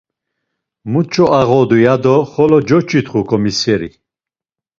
[0.91, 3.89] Muç̌o ağodu ya do xolo coç̌itxu ǩomiseri.